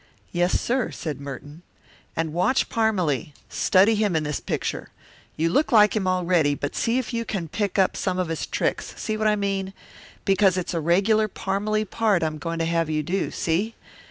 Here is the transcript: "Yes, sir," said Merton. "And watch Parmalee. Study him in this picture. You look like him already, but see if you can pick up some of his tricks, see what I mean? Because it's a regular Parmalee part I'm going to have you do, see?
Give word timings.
"Yes, 0.31 0.59
sir," 0.59 0.89
said 0.89 1.21
Merton. 1.21 1.61
"And 2.15 2.33
watch 2.33 2.69
Parmalee. 2.69 3.33
Study 3.49 3.93
him 3.93 4.15
in 4.15 4.23
this 4.23 4.39
picture. 4.39 4.89
You 5.37 5.49
look 5.49 5.71
like 5.71 5.95
him 5.95 6.07
already, 6.07 6.55
but 6.55 6.75
see 6.75 6.97
if 6.97 7.13
you 7.13 7.23
can 7.23 7.47
pick 7.47 7.77
up 7.77 7.95
some 7.95 8.17
of 8.17 8.29
his 8.29 8.47
tricks, 8.47 8.95
see 8.97 9.15
what 9.15 9.27
I 9.27 9.35
mean? 9.35 9.73
Because 10.25 10.57
it's 10.57 10.73
a 10.73 10.79
regular 10.81 11.27
Parmalee 11.27 11.85
part 11.85 12.23
I'm 12.23 12.39
going 12.39 12.57
to 12.57 12.65
have 12.65 12.89
you 12.89 13.03
do, 13.03 13.29
see? 13.29 13.75